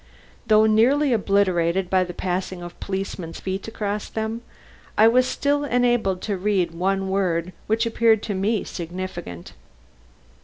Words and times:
Though 0.47 0.65
nearly 0.65 1.13
obliterated 1.13 1.87
by 1.87 2.03
the 2.03 2.11
passing 2.15 2.63
of 2.63 2.71
the 2.73 2.83
policeman's 2.83 3.39
feet 3.39 3.67
across 3.67 4.09
them, 4.09 4.41
I 4.97 5.07
was 5.07 5.27
still 5.27 5.63
enabled 5.63 6.23
to 6.23 6.37
read 6.37 6.71
the 6.71 6.77
one 6.77 7.07
word 7.11 7.53
which 7.67 7.85
appeared 7.85 8.23
to 8.23 8.33
me 8.33 8.63
significant. 8.63 9.53